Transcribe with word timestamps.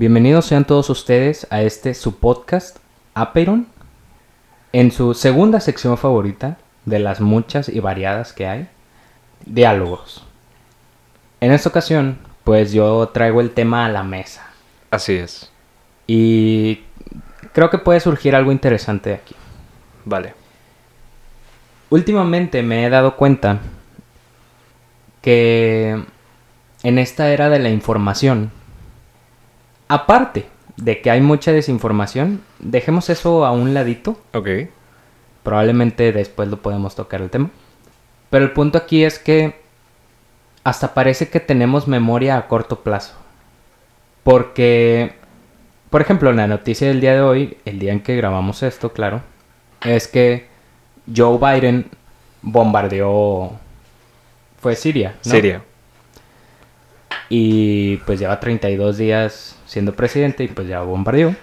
Bienvenidos 0.00 0.46
sean 0.46 0.64
todos 0.64 0.88
ustedes 0.88 1.46
a 1.50 1.60
este 1.60 1.92
su 1.92 2.20
podcast, 2.20 2.78
Apeiron, 3.12 3.66
en 4.72 4.92
su 4.92 5.12
segunda 5.12 5.60
sección 5.60 5.98
favorita 5.98 6.56
de 6.86 7.00
las 7.00 7.20
muchas 7.20 7.68
y 7.68 7.80
variadas 7.80 8.32
que 8.32 8.46
hay, 8.46 8.68
diálogos. 9.44 10.24
En 11.42 11.52
esta 11.52 11.68
ocasión, 11.68 12.16
pues 12.44 12.72
yo 12.72 13.10
traigo 13.12 13.42
el 13.42 13.50
tema 13.50 13.84
a 13.84 13.90
la 13.90 14.02
mesa. 14.02 14.46
Así 14.90 15.16
es. 15.16 15.52
Y 16.06 16.80
creo 17.52 17.68
que 17.68 17.76
puede 17.76 18.00
surgir 18.00 18.34
algo 18.34 18.52
interesante 18.52 19.10
de 19.10 19.16
aquí. 19.16 19.34
Vale. 20.06 20.32
Últimamente 21.90 22.62
me 22.62 22.86
he 22.86 22.88
dado 22.88 23.16
cuenta 23.16 23.58
que 25.20 26.02
en 26.84 26.98
esta 26.98 27.30
era 27.30 27.50
de 27.50 27.58
la 27.58 27.68
información, 27.68 28.50
aparte 29.90 30.46
de 30.76 31.02
que 31.02 31.10
hay 31.10 31.20
mucha 31.20 31.52
desinformación, 31.52 32.40
dejemos 32.60 33.10
eso 33.10 33.44
a 33.44 33.50
un 33.50 33.74
ladito. 33.74 34.16
Ok. 34.32 34.48
Probablemente 35.42 36.12
después 36.12 36.48
lo 36.48 36.62
podemos 36.62 36.94
tocar 36.94 37.20
el 37.20 37.28
tema. 37.28 37.50
Pero 38.30 38.44
el 38.44 38.52
punto 38.52 38.78
aquí 38.78 39.02
es 39.04 39.18
que 39.18 39.60
hasta 40.62 40.94
parece 40.94 41.28
que 41.28 41.40
tenemos 41.40 41.88
memoria 41.88 42.38
a 42.38 42.46
corto 42.46 42.80
plazo. 42.80 43.14
Porque, 44.22 45.14
por 45.90 46.00
ejemplo, 46.00 46.32
la 46.32 46.46
noticia 46.46 46.86
del 46.86 47.00
día 47.00 47.14
de 47.14 47.22
hoy, 47.22 47.56
el 47.64 47.80
día 47.80 47.92
en 47.92 48.00
que 48.00 48.14
grabamos 48.14 48.62
esto, 48.62 48.92
claro, 48.92 49.22
es 49.84 50.06
que 50.06 50.46
Joe 51.14 51.38
Biden 51.38 51.90
bombardeó... 52.42 53.58
Fue 54.60 54.76
Siria. 54.76 55.16
¿no? 55.24 55.32
Siria. 55.32 55.62
Y 57.30 57.96
pues 57.98 58.18
lleva 58.18 58.38
32 58.40 58.98
días 58.98 59.56
siendo 59.64 59.94
presidente 59.94 60.44
y 60.44 60.48
pues 60.48 60.68
ya 60.68 60.80
bombardeó. 60.82 61.34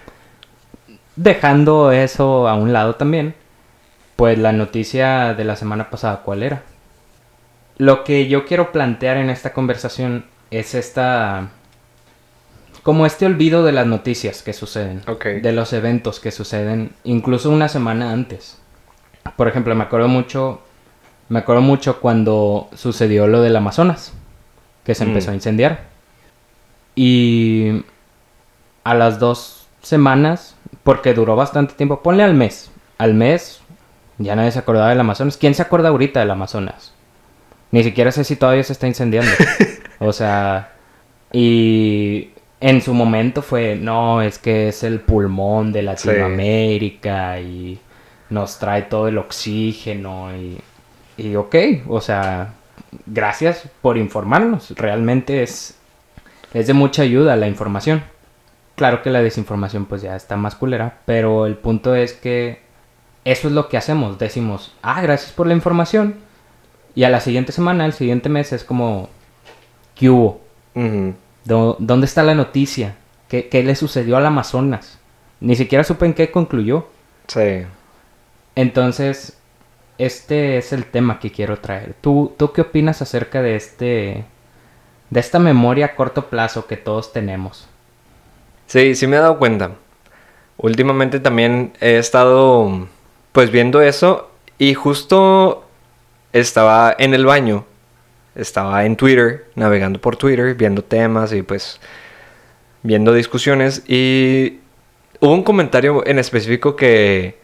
Dejando 1.16 1.92
eso 1.92 2.48
a 2.48 2.54
un 2.54 2.74
lado 2.74 2.96
también, 2.96 3.34
pues 4.16 4.38
la 4.38 4.52
noticia 4.52 5.34
de 5.34 5.46
la 5.46 5.56
semana 5.56 5.90
pasada, 5.90 6.22
¿cuál 6.24 6.44
era? 6.44 6.62
Lo 7.78 8.04
que 8.04 8.28
yo 8.28 8.46
quiero 8.46 8.72
plantear 8.72 9.18
en 9.18 9.30
esta 9.30 9.54
conversación 9.54 10.26
es 10.52 10.76
esta... 10.76 11.50
Como 12.84 13.06
este 13.06 13.26
olvido 13.26 13.64
de 13.64 13.72
las 13.72 13.86
noticias 13.88 14.42
que 14.44 14.54
suceden, 14.54 15.02
Ok. 15.08 15.26
de 15.26 15.52
los 15.52 15.74
eventos 15.74 16.20
que 16.20 16.32
suceden, 16.32 16.92
incluso 17.04 17.50
una 17.50 17.68
semana 17.68 18.12
antes. 18.12 18.60
Por 19.36 19.48
ejemplo, 19.48 19.76
me 19.76 19.84
acuerdo 19.84 20.08
mucho, 20.08 20.62
me 21.30 21.40
acuerdo 21.40 21.62
mucho 21.62 22.00
cuando 22.00 22.70
sucedió 22.76 23.28
lo 23.28 23.42
del 23.42 23.56
Amazonas, 23.58 24.14
que 24.88 24.96
se 24.96 25.06
Mm. 25.06 25.10
empezó 25.10 25.32
a 25.32 25.36
incendiar. 25.36 25.82
Y 26.96 27.84
a 28.84 28.94
las 28.96 29.20
dos 29.20 29.68
semanas, 29.82 30.56
porque 30.84 31.14
duró 31.14 31.36
bastante 31.36 31.76
tiempo, 31.76 32.02
ponle 32.02 32.24
al 32.24 32.34
mes. 32.34 32.72
Al 32.98 33.14
mes 33.14 33.60
ya 34.18 34.36
nadie 34.36 34.52
se 34.52 34.60
acordaba 34.60 34.90
del 34.90 35.00
Amazonas. 35.00 35.38
¿Quién 35.38 35.54
se 35.54 35.62
acuerda 35.62 35.90
ahorita 35.90 36.22
del 36.22 36.32
Amazonas? 36.32 36.94
Ni 37.72 37.84
siquiera 37.84 38.12
sé 38.12 38.24
si 38.24 38.36
todavía 38.38 38.64
se 38.64 38.74
está 38.74 38.88
incendiando. 38.88 39.30
o 40.00 40.14
sea, 40.14 40.72
y 41.34 42.30
en 42.62 42.82
su 42.82 42.94
momento 42.94 43.42
fue, 43.42 43.76
no, 43.76 44.22
es 44.22 44.40
que 44.40 44.70
es 44.70 44.84
el 44.84 45.02
pulmón 45.02 45.72
de 45.74 45.84
Latinoamérica 45.84 47.40
y 47.42 47.78
nos 48.30 48.58
trae 48.58 48.84
todo 48.84 49.08
el 49.10 49.18
oxígeno 49.18 50.30
y, 50.36 50.58
y 51.18 51.36
ok, 51.36 51.56
o 51.88 52.02
sea, 52.02 52.54
gracias 53.06 53.68
por 53.82 53.98
informarnos. 53.98 54.72
Realmente 54.72 55.44
es, 55.44 55.78
es 56.54 56.68
de 56.68 56.74
mucha 56.74 57.02
ayuda 57.04 57.36
la 57.36 57.48
información. 57.48 58.04
Claro 58.76 59.02
que 59.02 59.10
la 59.10 59.22
desinformación 59.22 59.86
pues 59.86 60.02
ya 60.02 60.16
está 60.16 60.38
más 60.38 60.56
culera, 60.56 61.00
pero 61.06 61.46
el 61.46 61.56
punto 61.56 61.96
es 61.96 62.14
que 62.14 62.62
eso 63.26 63.48
es 63.48 63.54
lo 63.54 63.70
que 63.70 63.78
hacemos. 63.78 64.20
Decimos, 64.20 64.74
ah, 64.82 65.02
gracias 65.02 65.32
por 65.32 65.48
la 65.48 65.54
información. 65.54 66.16
Y 66.96 67.04
a 67.04 67.10
la 67.10 67.20
siguiente 67.20 67.52
semana, 67.52 67.86
al 67.86 67.94
siguiente 67.94 68.30
mes 68.30 68.54
es 68.54 68.64
como, 68.64 69.10
¿qué 69.96 70.10
hubo? 70.10 70.42
¿Dónde 71.46 72.06
está 72.06 72.24
la 72.24 72.36
noticia? 72.36 72.96
¿Qué, 73.28 73.50
qué 73.50 73.64
le 73.64 73.76
sucedió 73.76 74.18
al 74.18 74.26
Amazonas? 74.26 75.00
Ni 75.40 75.56
siquiera 75.56 75.84
supe 75.84 76.06
en 76.06 76.14
qué 76.14 76.32
concluyó. 76.32 76.88
Sí. 77.28 77.64
Entonces, 78.56 79.38
este 79.98 80.58
es 80.58 80.74
el 80.74 80.86
tema 80.86 81.20
que 81.20 81.32
quiero 81.32 81.60
traer. 81.60 81.96
¿Tú, 82.02 82.34
¿Tú 82.38 82.54
qué 82.54 82.62
opinas 82.62 83.02
acerca 83.02 83.42
de 83.42 83.56
este... 83.56 84.26
de 85.10 85.20
esta 85.20 85.40
memoria 85.40 85.88
a 85.88 85.96
corto 85.96 86.30
plazo 86.30 86.68
que 86.68 86.78
todos 86.78 87.14
tenemos? 87.14 87.68
Sí, 88.68 88.96
sí 88.96 89.08
me 89.08 89.16
he 89.18 89.20
dado 89.20 89.40
cuenta. 89.40 89.72
Últimamente 90.58 91.20
también 91.20 91.74
he 91.80 91.98
estado 91.98 92.88
pues 93.32 93.52
viendo 93.52 93.82
eso 93.82 94.32
y 94.58 94.74
justo 94.74 95.66
estaba 96.34 96.96
en 96.98 97.14
el 97.14 97.26
baño, 97.26 97.66
estaba 98.36 98.86
en 98.86 98.96
Twitter, 98.96 99.46
navegando 99.56 100.02
por 100.02 100.16
Twitter, 100.16 100.56
viendo 100.56 100.84
temas 100.84 101.32
y 101.32 101.44
pues 101.44 101.80
viendo 102.84 103.14
discusiones 103.14 103.84
y 103.88 104.60
hubo 105.20 105.34
un 105.34 105.44
comentario 105.44 106.06
en 106.06 106.20
específico 106.20 106.76
que 106.76 107.38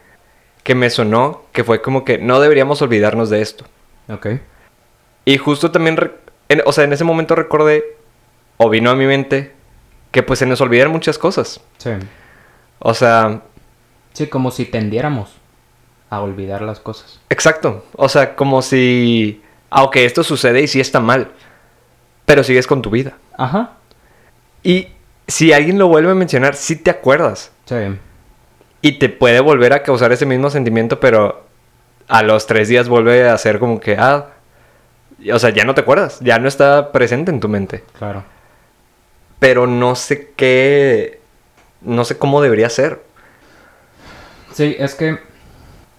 que 0.64 0.76
me 0.76 0.90
sonó, 0.90 1.44
que 1.52 1.64
fue 1.64 1.82
como 1.82 2.06
que 2.06 2.18
no 2.18 2.40
deberíamos 2.40 2.82
olvidarnos 2.82 3.30
de 3.30 3.42
esto. 3.42 3.66
Ok. 4.10 4.28
Y 5.26 5.38
justo 5.38 5.72
también, 5.72 6.12
en- 6.50 6.62
o 6.66 6.72
sea, 6.72 6.84
en 6.86 6.94
ese 6.94 7.04
momento 7.04 7.36
recordé, 7.36 7.84
o 8.58 8.70
vino 8.70 8.90
a 8.90 8.96
mi 8.96 9.06
mente, 9.06 9.54
que 10.12 10.24
pues 10.24 10.40
se 10.40 10.46
nos 10.46 10.62
olvidan 10.62 10.92
muchas 10.92 11.18
cosas. 11.18 11.60
Sí. 11.78 11.92
O 12.80 12.94
sea, 12.94 13.42
Sí, 14.14 14.28
como 14.28 14.52
si 14.52 14.66
tendiéramos 14.66 15.36
a 16.12 16.22
olvidar 16.22 16.62
las 16.62 16.80
cosas. 16.80 17.20
exacto. 17.30 17.84
O 17.96 18.08
sea, 18.10 18.36
como 18.36 18.62
si, 18.62 19.42
aunque 19.72 20.06
esto 20.06 20.24
sucede 20.24 20.62
y 20.62 20.68
sí 20.68 20.80
está 20.80 21.00
mal, 21.00 21.32
pero 22.26 22.44
sigues 22.44 22.68
con 22.68 22.82
tu 22.84 22.90
vida. 22.92 23.18
Ajá. 23.38 23.72
Y 24.62 24.90
si 25.28 25.52
alguien 25.52 25.80
lo 25.80 25.88
vuelve 25.88 26.12
a 26.12 26.16
mencionar, 26.16 26.56
sí 26.56 26.76
te 26.76 26.92
acuerdas. 26.92 27.52
Sí. 27.66 27.76
Y 28.84 29.00
te 29.00 29.08
puede 29.08 29.40
volver 29.40 29.72
a 29.72 29.82
causar 29.82 30.12
ese 30.12 30.26
mismo 30.26 30.50
sentimiento, 30.50 31.00
pero 31.00 31.46
a 32.10 32.22
los 32.22 32.46
tres 32.48 32.68
días 32.68 32.90
vuelve 32.90 33.30
a 33.30 33.38
ser 33.38 33.58
como 33.58 33.80
que, 33.80 33.96
ah, 33.98 34.28
o 35.32 35.40
sea, 35.40 35.52
ya 35.52 35.64
no 35.64 35.74
te 35.74 35.80
acuerdas, 35.80 36.20
ya 36.20 36.38
no 36.38 36.50
está 36.50 36.92
presente 36.92 37.32
en 37.32 37.40
tu 37.40 37.48
mente. 37.48 37.82
Claro. 37.98 38.26
Pero 39.40 39.68
no 39.68 39.96
sé 39.96 40.34
qué, 40.36 41.22
no 41.80 42.04
sé 42.04 42.18
cómo 42.18 42.42
debería 42.42 42.70
ser. 42.70 43.02
Sí, 44.54 44.76
es 44.78 44.96
que... 44.96 45.18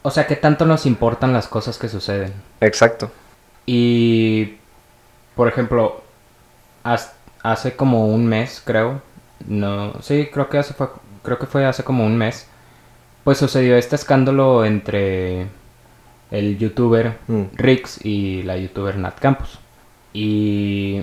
O 0.03 0.11
sea, 0.11 0.27
¿qué 0.27 0.37
tanto 0.37 0.67
nos 0.67 0.85
importan 0.85 1.33
las 1.33 1.49
cosas 1.49 1.79
que 1.79 1.89
suceden? 1.89 2.35
Exacto. 2.61 3.11
Y, 3.65 4.59
por 5.35 5.49
ejemplo, 5.49 6.03
hace 6.83 7.77
como 7.77 8.09
un 8.09 8.27
mes, 8.27 8.61
creo, 8.63 9.01
no, 9.47 9.95
sí, 10.03 10.29
creo 10.31 10.51
que 10.51 10.59
hace 10.59 10.75
fue, 10.75 10.89
creo 11.23 11.39
que 11.39 11.47
fue 11.47 11.65
hace 11.65 11.83
como 11.83 12.05
un 12.05 12.19
mes, 12.19 12.47
pues 13.25 13.39
sucedió 13.39 13.77
este 13.77 13.97
escándalo 13.97 14.65
entre 14.65 15.47
el 16.31 16.59
youtuber 16.59 17.19
Mm. 17.27 17.43
Rix 17.55 18.05
y 18.05 18.43
la 18.43 18.57
youtuber 18.57 18.97
Nat 18.97 19.19
Campos. 19.19 19.59
Y 20.13 21.03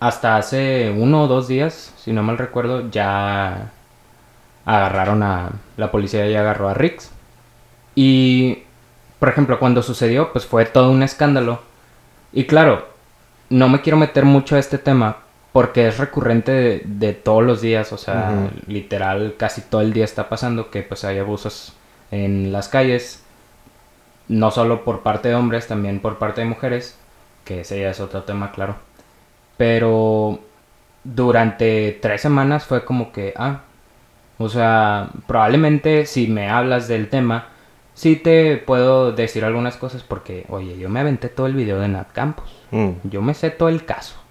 hasta 0.00 0.36
hace 0.36 0.94
uno 0.96 1.24
o 1.24 1.26
dos 1.28 1.48
días, 1.48 1.94
si 1.96 2.12
no 2.12 2.22
mal 2.22 2.38
recuerdo, 2.38 2.90
ya 2.90 3.72
agarraron 4.66 5.22
a, 5.22 5.52
la 5.76 5.90
policía 5.90 6.28
ya 6.28 6.40
agarró 6.40 6.68
a 6.68 6.74
Rix. 6.74 7.10
Y, 7.94 8.64
por 9.18 9.28
ejemplo, 9.28 9.58
cuando 9.58 9.82
sucedió, 9.82 10.32
pues 10.32 10.46
fue 10.46 10.66
todo 10.66 10.90
un 10.90 11.02
escándalo. 11.02 11.60
Y 12.32 12.44
claro, 12.44 12.88
no 13.50 13.68
me 13.68 13.80
quiero 13.80 13.96
meter 13.96 14.24
mucho 14.24 14.56
a 14.56 14.58
este 14.58 14.78
tema 14.78 15.18
porque 15.54 15.88
es 15.88 15.98
recurrente 15.98 16.52
de, 16.52 16.82
de 16.84 17.14
todos 17.14 17.44
los 17.44 17.62
días, 17.62 17.94
o 17.94 17.96
sea, 17.98 18.50
literal 18.66 19.36
casi 19.38 19.62
todo 19.62 19.82
el 19.82 19.94
día 19.94 20.04
está 20.04 20.28
pasando 20.28 20.70
que 20.70 20.82
pues 20.82 21.04
hay 21.04 21.18
abusos 21.20 21.74
en 22.10 22.52
las 22.52 22.68
calles, 22.68 23.24
no 24.28 24.50
solo 24.50 24.84
por 24.84 25.02
parte 25.04 25.28
de 25.28 25.36
hombres, 25.36 25.68
también 25.68 26.00
por 26.00 26.18
parte 26.18 26.40
de 26.42 26.48
mujeres, 26.48 26.98
que 27.44 27.60
ese 27.60 27.80
ya 27.80 27.90
es 27.90 28.00
otro 28.00 28.24
tema, 28.24 28.50
claro. 28.52 28.76
Pero 29.56 30.40
durante 31.04 31.98
tres 32.02 32.22
semanas 32.22 32.64
fue 32.64 32.84
como 32.84 33.12
que, 33.12 33.32
ah, 33.36 33.60
o 34.38 34.48
sea, 34.48 35.10
probablemente 35.28 36.06
si 36.06 36.26
me 36.26 36.50
hablas 36.50 36.88
del 36.88 37.08
tema, 37.08 37.48
sí 37.94 38.16
te 38.16 38.56
puedo 38.56 39.12
decir 39.12 39.44
algunas 39.44 39.76
cosas 39.76 40.02
porque, 40.02 40.46
oye, 40.48 40.76
yo 40.78 40.88
me 40.88 41.00
aventé 41.00 41.28
todo 41.28 41.46
el 41.46 41.54
video 41.54 41.78
de 41.78 41.88
Nat 41.88 42.10
Campos. 42.12 42.60
Mm, 42.72 42.90
Yo 43.04 43.22
me 43.22 43.34
sé 43.34 43.50
todo 43.50 43.68
el 43.68 43.84
caso. 43.84 44.23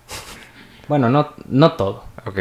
Bueno, 0.94 1.10
no, 1.10 1.30
no 1.48 1.74
todo. 1.74 2.04
ok. 2.24 2.40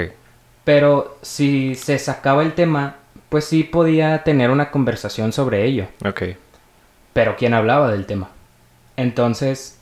Pero 0.65 1.17
si 1.23 1.75
se 1.75 1.99
sacaba 1.99 2.43
el 2.43 2.53
tema, 2.53 2.97
pues 3.31 3.47
sí 3.47 3.65
podía 3.65 4.25
tener 4.25 4.51
una 4.51 4.71
conversación 4.71 5.33
sobre 5.33 5.65
ello. 5.65 5.87
Ok. 6.05 6.23
Pero 7.15 7.37
¿quién 7.37 7.55
hablaba 7.55 7.91
del 7.91 8.05
tema? 8.05 8.29
Entonces, 8.99 9.81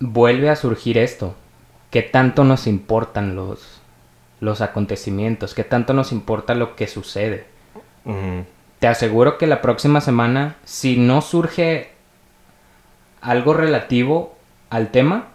vuelve 0.00 0.50
a 0.50 0.56
surgir 0.56 0.98
esto. 0.98 1.36
¿Qué 1.92 2.02
tanto 2.02 2.42
nos 2.42 2.66
importan 2.66 3.36
los, 3.36 3.80
los 4.40 4.62
acontecimientos, 4.62 5.54
qué 5.54 5.62
tanto 5.62 5.94
nos 5.94 6.10
importa 6.10 6.56
lo 6.56 6.74
que 6.74 6.88
sucede. 6.88 7.46
Te 8.80 8.88
aseguro 8.88 9.38
que 9.38 9.46
la 9.46 9.62
próxima 9.62 10.00
semana, 10.00 10.56
si 10.64 10.96
no 10.96 11.20
surge 11.20 11.92
algo 13.20 13.54
relativo 13.54 14.34
al 14.70 14.90
tema, 14.90 15.28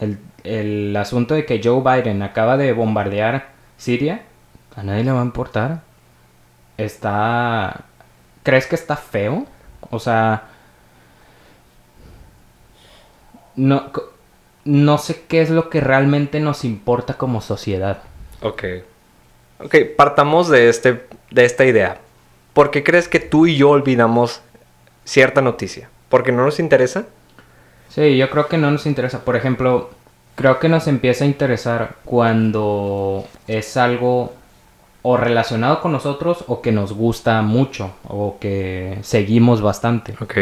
el, 0.00 0.18
el 0.46 0.96
asunto 0.96 1.34
de 1.34 1.44
que 1.44 1.60
Joe 1.62 1.80
Biden 1.80 2.22
acaba 2.22 2.56
de 2.56 2.72
bombardear 2.72 3.48
Siria, 3.76 4.22
a 4.74 4.82
nadie 4.82 5.04
le 5.04 5.12
va 5.12 5.20
a 5.20 5.24
importar. 5.24 5.82
Está... 6.76 7.84
¿Crees 8.42 8.66
que 8.66 8.74
está 8.74 8.96
feo? 8.96 9.46
O 9.90 9.98
sea... 9.98 10.44
No, 13.56 13.90
no 14.64 14.98
sé 14.98 15.22
qué 15.28 15.40
es 15.40 15.50
lo 15.50 15.70
que 15.70 15.80
realmente 15.80 16.40
nos 16.40 16.64
importa 16.64 17.14
como 17.14 17.40
sociedad. 17.40 18.02
Ok. 18.42 18.64
Ok, 19.58 19.76
partamos 19.96 20.48
de, 20.48 20.68
este, 20.68 21.06
de 21.30 21.44
esta 21.44 21.64
idea. 21.64 21.98
¿Por 22.52 22.70
qué 22.70 22.84
crees 22.84 23.08
que 23.08 23.20
tú 23.20 23.46
y 23.46 23.56
yo 23.56 23.70
olvidamos 23.70 24.42
cierta 25.04 25.40
noticia? 25.40 25.88
¿Porque 26.10 26.32
no 26.32 26.44
nos 26.44 26.58
interesa? 26.58 27.06
Sí, 27.88 28.16
yo 28.16 28.28
creo 28.28 28.48
que 28.48 28.58
no 28.58 28.70
nos 28.70 28.84
interesa. 28.84 29.24
Por 29.24 29.36
ejemplo, 29.36 29.90
creo 30.36 30.60
que 30.60 30.68
nos 30.68 30.86
empieza 30.86 31.24
a 31.24 31.26
interesar 31.26 31.96
cuando 32.04 33.26
es 33.48 33.76
algo 33.76 34.32
o 35.02 35.16
relacionado 35.16 35.80
con 35.80 35.92
nosotros 35.92 36.44
o 36.46 36.60
que 36.60 36.72
nos 36.72 36.92
gusta 36.92 37.40
mucho 37.42 37.92
o 38.06 38.36
que 38.38 38.98
seguimos 39.02 39.62
bastante. 39.62 40.14
Ok. 40.20 40.36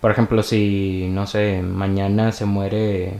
Por 0.00 0.10
ejemplo, 0.10 0.42
si, 0.42 1.08
no 1.10 1.26
sé, 1.26 1.62
mañana 1.62 2.32
se 2.32 2.44
muere 2.44 3.14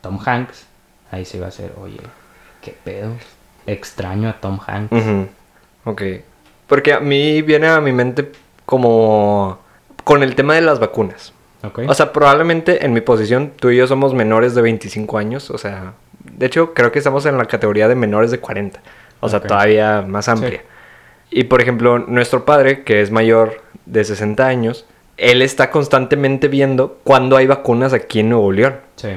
Tom 0.00 0.18
Hanks, 0.24 0.66
ahí 1.10 1.26
se 1.26 1.38
va 1.38 1.46
a 1.46 1.48
hacer, 1.50 1.74
oye, 1.80 2.00
qué 2.62 2.74
pedo. 2.82 3.10
Extraño 3.66 4.30
a 4.30 4.40
Tom 4.40 4.58
Hanks. 4.66 4.92
Ujú. 4.92 5.28
Ok. 5.84 6.02
Porque 6.66 6.94
a 6.94 7.00
mí 7.00 7.42
viene 7.42 7.68
a 7.68 7.80
mi 7.82 7.92
mente 7.92 8.32
como 8.64 9.58
con 10.04 10.22
el 10.22 10.34
tema 10.34 10.54
de 10.54 10.62
las 10.62 10.78
vacunas. 10.78 11.33
O 11.88 11.94
sea, 11.94 12.12
probablemente 12.12 12.84
en 12.84 12.92
mi 12.92 13.00
posición 13.00 13.52
tú 13.56 13.70
y 13.70 13.76
yo 13.76 13.86
somos 13.86 14.14
menores 14.14 14.54
de 14.54 14.62
25 14.62 15.18
años. 15.18 15.50
O 15.50 15.58
sea, 15.58 15.94
de 16.24 16.46
hecho 16.46 16.74
creo 16.74 16.92
que 16.92 16.98
estamos 16.98 17.24
en 17.26 17.38
la 17.38 17.44
categoría 17.46 17.88
de 17.88 17.94
menores 17.94 18.30
de 18.30 18.38
40. 18.40 18.80
O 19.20 19.28
sea, 19.28 19.40
todavía 19.40 20.02
más 20.06 20.28
amplia. 20.28 20.62
Y 21.30 21.44
por 21.44 21.60
ejemplo, 21.60 21.98
nuestro 21.98 22.44
padre, 22.44 22.84
que 22.84 23.00
es 23.00 23.10
mayor 23.10 23.62
de 23.86 24.04
60 24.04 24.46
años, 24.46 24.84
él 25.16 25.42
está 25.42 25.70
constantemente 25.70 26.48
viendo 26.48 26.98
cuándo 27.04 27.36
hay 27.36 27.46
vacunas 27.46 27.92
aquí 27.92 28.20
en 28.20 28.28
Nuevo 28.30 28.52
León. 28.52 28.76
sí. 28.96 29.08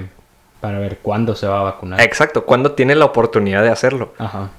Para 0.61 0.79
ver 0.79 0.97
cuándo 1.03 1.35
se 1.35 1.45
va 1.47 1.59
a 1.59 1.63
vacunar. 1.63 2.01
Exacto, 2.01 2.43
cuándo 2.45 2.71
tiene 2.71 2.95
la 2.95 3.05
oportunidad 3.05 3.61
de 3.61 3.69
hacerlo. 3.69 4.13
Ajá. 4.17 4.50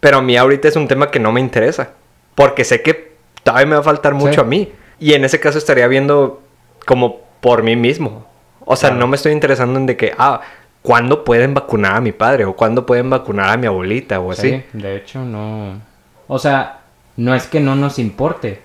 Pero 0.00 0.16
a 0.18 0.22
mí 0.22 0.38
ahorita 0.38 0.68
es 0.68 0.74
un 0.76 0.88
tema 0.88 1.10
que 1.10 1.20
no 1.20 1.32
me 1.32 1.40
interesa. 1.40 1.90
Porque 2.34 2.64
sé 2.64 2.80
que 2.80 3.12
todavía 3.42 3.66
me 3.66 3.74
va 3.74 3.80
a 3.80 3.84
faltar 3.84 4.14
mucho 4.14 4.32
Sí. 4.32 4.40
a 4.40 4.44
mí. 4.44 4.72
Y 4.98 5.12
en 5.12 5.22
ese 5.22 5.40
caso 5.40 5.58
estaría 5.58 5.86
viendo 5.86 6.40
como 6.86 7.20
por 7.44 7.62
mí 7.62 7.76
mismo. 7.76 8.24
O 8.64 8.74
sea, 8.74 8.88
Claro. 8.88 9.00
no 9.02 9.08
me 9.08 9.16
estoy 9.16 9.32
interesando 9.32 9.78
en 9.78 9.84
de 9.84 9.98
que, 9.98 10.14
ah, 10.16 10.40
¿cuándo 10.80 11.24
pueden 11.24 11.52
vacunar 11.52 11.96
a 11.96 12.00
mi 12.00 12.12
padre? 12.12 12.46
O 12.46 12.56
¿cuándo 12.56 12.86
pueden 12.86 13.10
vacunar 13.10 13.50
a 13.50 13.56
mi 13.58 13.66
abuelita? 13.66 14.18
O 14.18 14.32
así. 14.32 14.48
Sí, 14.50 14.78
de 14.78 14.96
hecho, 14.96 15.18
no. 15.22 15.78
O 16.26 16.38
sea, 16.38 16.80
no 17.18 17.34
es 17.34 17.46
que 17.46 17.60
no 17.60 17.74
nos 17.76 17.98
importe. 17.98 18.62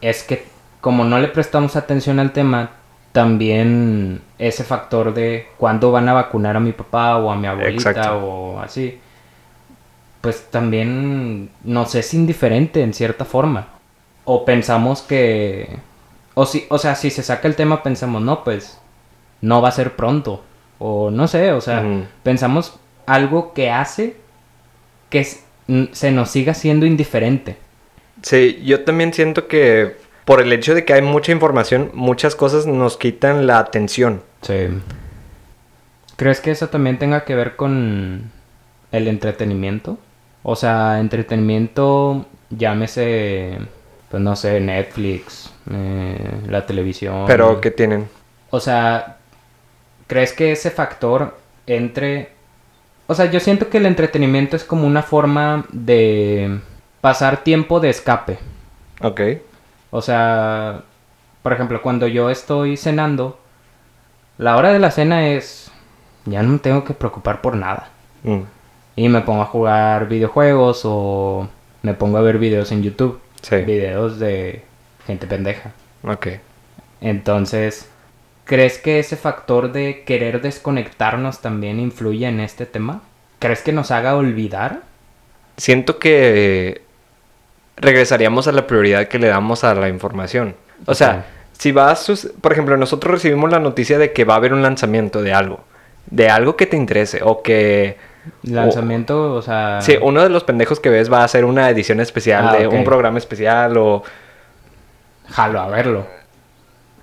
Es 0.00 0.22
que 0.22 0.46
como 0.80 1.04
no 1.04 1.18
le 1.18 1.28
prestamos 1.28 1.76
atención 1.76 2.18
al 2.18 2.32
tema, 2.32 2.70
también 3.12 4.22
ese 4.38 4.64
factor 4.64 5.12
de 5.12 5.48
cuándo 5.58 5.92
van 5.92 6.08
a 6.08 6.14
vacunar 6.14 6.56
a 6.56 6.60
mi 6.60 6.72
papá 6.72 7.18
o 7.18 7.30
a 7.30 7.36
mi 7.36 7.46
abuelita 7.46 7.90
Exacto. 7.90 8.16
o 8.26 8.60
así, 8.60 8.98
pues 10.22 10.46
también 10.50 11.50
nos 11.62 11.94
es 11.94 12.14
indiferente 12.14 12.82
en 12.82 12.94
cierta 12.94 13.26
forma. 13.26 13.66
O 14.24 14.46
pensamos 14.46 15.02
que... 15.02 15.76
O, 16.38 16.46
si, 16.46 16.66
o 16.68 16.78
sea, 16.78 16.94
si 16.94 17.10
se 17.10 17.24
saca 17.24 17.48
el 17.48 17.56
tema, 17.56 17.82
pensamos, 17.82 18.22
no, 18.22 18.44
pues 18.44 18.78
no 19.40 19.60
va 19.60 19.70
a 19.70 19.72
ser 19.72 19.96
pronto. 19.96 20.44
O 20.78 21.10
no 21.10 21.26
sé, 21.26 21.50
o 21.50 21.60
sea, 21.60 21.84
pensamos 22.22 22.78
algo 23.06 23.52
que 23.54 23.72
hace 23.72 24.14
que 25.10 25.26
se 25.90 26.12
nos 26.12 26.30
siga 26.30 26.54
siendo 26.54 26.86
indiferente. 26.86 27.56
Sí, 28.22 28.62
yo 28.64 28.84
también 28.84 29.12
siento 29.12 29.48
que 29.48 29.96
por 30.24 30.40
el 30.40 30.52
hecho 30.52 30.76
de 30.76 30.84
que 30.84 30.92
hay 30.92 31.02
mucha 31.02 31.32
información, 31.32 31.90
muchas 31.92 32.36
cosas 32.36 32.66
nos 32.66 32.96
quitan 32.96 33.48
la 33.48 33.58
atención. 33.58 34.22
Sí. 34.42 34.68
¿Crees 36.14 36.40
que 36.40 36.52
eso 36.52 36.68
también 36.68 37.00
tenga 37.00 37.24
que 37.24 37.34
ver 37.34 37.56
con 37.56 38.30
el 38.92 39.08
entretenimiento? 39.08 39.98
O 40.44 40.54
sea, 40.54 41.00
entretenimiento, 41.00 42.26
llámese, 42.50 43.58
pues 44.08 44.22
no 44.22 44.36
sé, 44.36 44.60
Netflix, 44.60 45.47
eh, 45.70 46.40
la 46.48 46.66
televisión. 46.66 47.24
Pero 47.26 47.60
¿qué 47.60 47.70
tienen? 47.70 48.08
O 48.50 48.60
sea, 48.60 49.18
¿crees 50.06 50.32
que 50.32 50.52
ese 50.52 50.70
factor 50.70 51.36
entre... 51.66 52.30
O 53.06 53.14
sea, 53.14 53.26
yo 53.30 53.40
siento 53.40 53.68
que 53.68 53.78
el 53.78 53.86
entretenimiento 53.86 54.56
es 54.56 54.64
como 54.64 54.86
una 54.86 55.02
forma 55.02 55.64
de 55.70 56.60
pasar 57.00 57.42
tiempo 57.42 57.80
de 57.80 57.90
escape. 57.90 58.38
Ok. 59.02 59.20
O 59.90 60.02
sea, 60.02 60.82
por 61.42 61.52
ejemplo, 61.52 61.80
cuando 61.80 62.06
yo 62.06 62.28
estoy 62.30 62.76
cenando, 62.76 63.38
la 64.36 64.56
hora 64.56 64.72
de 64.72 64.78
la 64.78 64.90
cena 64.90 65.28
es... 65.28 65.70
Ya 66.26 66.42
no 66.42 66.50
me 66.50 66.58
tengo 66.58 66.84
que 66.84 66.92
preocupar 66.92 67.40
por 67.40 67.56
nada. 67.56 67.88
Mm, 68.22 68.40
Y 68.96 69.08
me 69.08 69.22
pongo 69.22 69.40
a 69.40 69.46
jugar 69.46 70.08
videojuegos 70.08 70.82
o 70.84 71.48
me 71.82 71.94
pongo 71.94 72.18
a 72.18 72.22
ver 72.22 72.38
videos 72.38 72.70
en 72.72 72.82
YouTube. 72.82 73.18
Sí. 73.40 73.56
Videos 73.56 74.18
de 74.18 74.64
gente 75.08 75.26
pendeja. 75.26 75.72
Ok. 76.04 76.28
Entonces, 77.00 77.88
¿crees 78.44 78.78
que 78.78 79.00
ese 79.00 79.16
factor 79.16 79.72
de 79.72 80.04
querer 80.04 80.40
desconectarnos 80.40 81.40
también 81.40 81.80
influye 81.80 82.26
en 82.28 82.38
este 82.40 82.66
tema? 82.66 83.02
¿Crees 83.40 83.62
que 83.62 83.72
nos 83.72 83.90
haga 83.90 84.14
olvidar? 84.14 84.82
Siento 85.56 85.98
que 85.98 86.82
regresaríamos 87.76 88.46
a 88.48 88.52
la 88.52 88.66
prioridad 88.66 89.08
que 89.08 89.18
le 89.18 89.28
damos 89.28 89.64
a 89.64 89.74
la 89.74 89.88
información. 89.88 90.54
O 90.86 90.94
sea, 90.94 91.26
si 91.52 91.72
vas, 91.72 92.02
sus- 92.02 92.32
por 92.40 92.52
ejemplo, 92.52 92.76
nosotros 92.76 93.12
recibimos 93.14 93.50
la 93.50 93.58
noticia 93.60 93.98
de 93.98 94.12
que 94.12 94.24
va 94.24 94.34
a 94.34 94.36
haber 94.36 94.52
un 94.52 94.62
lanzamiento 94.62 95.22
de 95.22 95.32
algo, 95.32 95.60
de 96.06 96.28
algo 96.28 96.56
que 96.56 96.66
te 96.66 96.76
interese 96.76 97.20
o 97.22 97.42
que 97.42 97.96
Lanzamiento, 98.42 99.32
o 99.34 99.40
sea... 99.40 99.80
sí, 99.80 99.96
uno 100.02 100.22
de 100.22 100.28
los 100.28 100.44
pendejos 100.44 100.80
que 100.80 100.90
ves 100.90 101.10
va 101.10 101.20
a 101.20 101.24
hacer 101.24 101.46
una 101.46 101.70
edición 101.70 101.98
especial 102.00 102.48
Ah, 102.48 102.56
de 102.56 102.66
un 102.66 102.84
programa 102.84 103.16
especial 103.16 103.76
o 103.78 104.02
Jalo 105.30 105.60
a 105.60 105.68
verlo. 105.68 106.06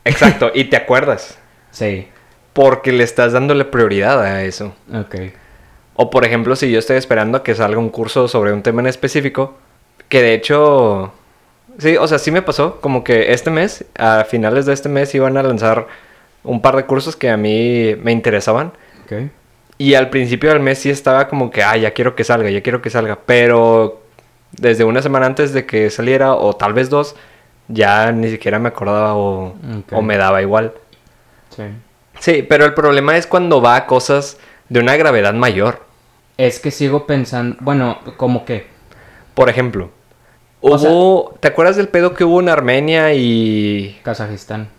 exacto, 0.03 0.51
y 0.53 0.65
te 0.65 0.77
acuerdas 0.77 1.37
Sí, 1.71 2.07
porque 2.53 2.91
le 2.91 3.03
estás 3.03 3.33
dándole 3.33 3.65
prioridad 3.65 4.21
a 4.21 4.43
eso. 4.43 4.73
ok. 4.93 5.15
O 5.97 6.09
por 6.09 6.25
ejemplo, 6.25 6.55
si 6.55 6.71
yo 6.71 6.79
estoy 6.79 6.97
esperando 6.97 7.37
a 7.37 7.43
que 7.43 7.55
salga 7.55 7.79
un 7.79 7.89
curso 7.89 8.27
sobre 8.27 8.51
un 8.51 8.63
tema 8.63 8.81
en 8.81 8.87
específico, 8.87 9.55
que 10.09 10.21
de 10.21 10.33
hecho, 10.33 11.13
sí, 11.77 11.95
o 11.97 12.07
sea, 12.07 12.19
sí 12.19 12.31
me 12.31 12.41
pasó, 12.41 12.79
como 12.81 13.03
que 13.03 13.33
este 13.33 13.49
mes, 13.49 13.85
a 13.97 14.23
finales 14.25 14.65
de 14.65 14.73
este 14.73 14.89
mes 14.89 15.13
iban 15.15 15.37
a 15.37 15.43
lanzar 15.43 15.87
un 16.43 16.61
par 16.61 16.75
de 16.75 16.85
cursos 16.85 17.15
que 17.15 17.29
a 17.29 17.37
mí 17.37 17.95
me 18.01 18.11
interesaban. 18.11 18.73
Ok. 19.05 19.29
Y 19.77 19.93
al 19.95 20.09
principio 20.09 20.49
del 20.49 20.59
mes 20.61 20.79
sí 20.79 20.89
estaba 20.89 21.27
como 21.27 21.49
que, 21.51 21.63
ah, 21.63 21.75
ya 21.75 21.91
quiero 21.91 22.15
que 22.15 22.23
salga, 22.23 22.49
ya 22.49 22.61
quiero 22.61 22.81
que 22.81 22.89
salga. 22.89 23.19
Pero 23.25 24.01
desde 24.51 24.83
una 24.85 25.01
semana 25.01 25.25
antes 25.25 25.51
de 25.53 25.65
que 25.65 25.89
saliera, 25.89 26.33
o 26.35 26.55
tal 26.55 26.73
vez 26.73 26.89
dos, 26.89 27.15
ya 27.67 28.11
ni 28.11 28.29
siquiera 28.29 28.59
me 28.59 28.69
acordaba 28.69 29.15
o, 29.15 29.55
me 30.01 30.17
daba 30.17 30.41
igual. 30.41 30.73
Sí. 31.49 31.63
Sí, 32.19 32.45
pero 32.47 32.65
el 32.65 32.73
problema 32.73 33.17
es 33.17 33.27
cuando 33.27 33.61
va 33.61 33.75
a 33.75 33.85
cosas 33.85 34.37
de 34.69 34.79
una 34.79 34.95
gravedad 34.95 35.33
mayor. 35.33 35.81
Es 36.37 36.59
que 36.59 36.71
sigo 36.71 37.05
pensando, 37.05 37.57
bueno, 37.61 37.99
como 38.17 38.45
que... 38.45 38.67
Por 39.33 39.49
ejemplo, 39.49 39.89
O 40.61 40.77
sea- 40.77 40.89
hubo, 40.89 41.35
¿te 41.39 41.47
acuerdas 41.47 41.75
del 41.75 41.89
pedo 41.89 42.13
que 42.13 42.23
hubo 42.23 42.39
en 42.39 42.49
Armenia 42.49 43.13
y 43.13 43.99
Kazajistán. 44.03 44.69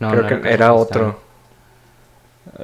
No, 0.00 0.10
creo 0.10 0.22
no 0.22 0.28
que 0.40 0.52
era 0.52 0.72
otro, 0.72 1.20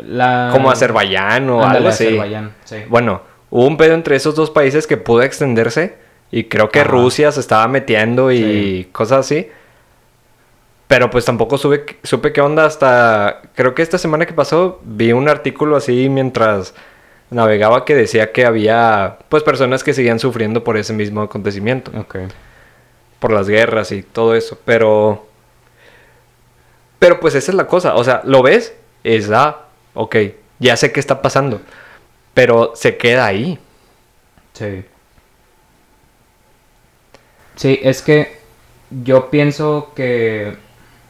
La... 0.05 0.51
como 0.53 0.71
Azerbaiyán 0.71 1.49
o 1.51 1.63
Ándale, 1.63 1.77
algo 1.79 1.89
así? 1.91 2.07
Azerbaiyán, 2.07 2.53
sí. 2.65 2.77
Bueno, 2.89 3.23
hubo 3.51 3.67
un 3.67 3.77
pedo 3.77 3.95
entre 3.95 4.17
esos 4.17 4.35
dos 4.35 4.51
países 4.51 4.87
que 4.89 4.97
pudo 4.97 5.23
extenderse 5.23 5.97
y 6.31 6.45
creo 6.45 6.69
que 6.69 6.81
Ajá. 6.81 6.89
Rusia 6.91 7.33
se 7.33 7.41
estaba 7.41 7.67
metiendo 7.69 8.31
y 8.33 8.39
Sí. 8.85 8.89
cosas 8.93 9.21
así. 9.21 9.49
Pero 10.87 11.11
pues 11.11 11.25
tampoco 11.27 11.59
supe, 11.59 11.99
supe 12.03 12.33
qué 12.33 12.41
onda 12.41 12.65
hasta, 12.65 13.43
creo 13.55 13.75
que 13.75 13.83
esta 13.83 13.99
semana 13.99 14.25
que 14.27 14.33
pasó 14.33 14.81
vi 14.85 15.13
un 15.13 15.29
artículo 15.29 15.77
así 15.77 16.09
mientras 16.09 16.75
navegaba 17.31 17.85
que 17.85 17.95
decía 17.95 18.33
que 18.33 18.47
había 18.47 19.19
pues 19.29 19.43
personas 19.43 19.85
que 19.85 19.93
seguían 19.93 20.19
sufriendo 20.19 20.65
por 20.65 20.79
ese 20.79 20.95
mismo 20.95 21.21
acontecimiento. 21.23 21.91
Ok. 21.99 22.17
por 23.19 23.33
las 23.33 23.49
guerras 23.49 23.91
y 23.93 24.03
todo 24.05 24.35
eso, 24.37 24.57
pero... 24.65 25.27
Pero 27.01 27.21
pues 27.21 27.35
esa 27.35 27.51
es 27.51 27.55
la 27.57 27.67
cosa, 27.67 27.95
o 27.97 28.05
sea, 28.05 28.23
lo 28.25 28.43
ves, 28.43 28.75
es, 29.05 29.31
ah, 29.31 29.67
ok, 29.95 30.17
ya 30.61 30.77
sé 30.77 30.91
qué 30.93 31.01
está 31.01 31.21
pasando, 31.21 31.61
pero 32.35 32.73
se 32.77 32.97
queda 32.97 33.27
ahí. 33.27 33.59
Sí. 34.53 34.85
Sí, 37.59 37.81
es 37.83 38.03
que 38.03 38.39
yo 38.91 39.31
pienso 39.31 39.91
que 39.97 40.57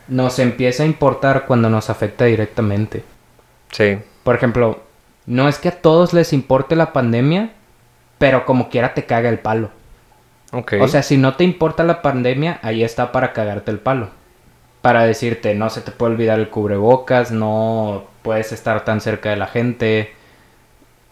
nos 0.09 0.39
empieza 0.39 0.83
a 0.83 0.87
importar 0.87 1.45
cuando 1.47 1.69
nos 1.69 1.91
afecta 1.91 2.25
directamente. 2.25 3.05
Sí. 3.71 3.99
Por 4.25 4.35
ejemplo, 4.35 4.81
no 5.27 5.47
es 5.47 5.59
que 5.59 5.69
a 5.69 5.83
todos 5.83 6.15
les 6.15 6.33
importe 6.33 6.75
la 6.75 6.95
pandemia, 6.95 7.51
pero 8.17 8.47
como 8.47 8.71
quiera 8.71 8.95
te 8.95 9.05
caga 9.05 9.29
el 9.29 9.41
palo. 9.41 9.69
Ok. 10.53 10.75
O 10.81 10.89
sea, 10.89 11.03
si 11.03 11.19
no 11.19 11.37
te 11.37 11.45
importa 11.45 11.85
la 11.85 12.01
pandemia, 12.01 12.61
ahí 12.63 12.83
está 12.83 13.13
para 13.13 13.35
cagarte 13.35 13.71
el 13.71 13.79
palo. 13.79 14.09
Para 14.81 15.05
decirte, 15.05 15.55
no 15.55 15.69
se 15.69 15.83
te 15.83 15.91
puede 15.91 16.13
olvidar 16.13 16.39
el 16.39 16.49
cubrebocas, 16.49 17.31
no 17.31 18.05
puedes 18.23 18.53
estar 18.53 18.87
tan 18.87 19.03
cerca 19.03 19.29
de 19.29 19.37
la 19.37 19.49
gente. 19.49 20.15